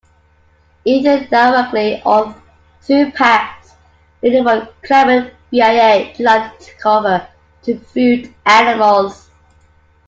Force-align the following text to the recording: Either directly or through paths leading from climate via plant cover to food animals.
Either 0.83 1.25
directly 1.27 2.01
or 2.03 2.33
through 2.81 3.11
paths 3.11 3.73
leading 4.23 4.43
from 4.43 4.67
climate 4.81 5.35
via 5.51 6.11
plant 6.15 6.73
cover 6.79 7.27
to 7.61 7.77
food 7.81 8.33
animals. 8.43 9.29